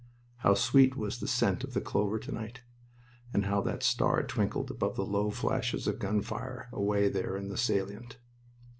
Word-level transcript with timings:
How 0.37 0.55
sweet 0.55 0.97
was 0.97 1.19
the 1.19 1.27
scent 1.27 1.63
of 1.63 1.75
the 1.75 1.79
clover 1.79 2.17
to 2.17 2.31
night! 2.31 2.61
And 3.35 3.45
how 3.45 3.61
that 3.61 3.83
star 3.83 4.23
twinkled 4.23 4.71
above 4.71 4.95
the 4.95 5.05
low 5.05 5.29
flashes 5.29 5.85
of 5.85 5.99
gun 5.99 6.23
fire 6.23 6.69
away 6.73 7.07
there 7.07 7.37
in 7.37 7.49
the 7.49 7.55
salient. 7.57 8.17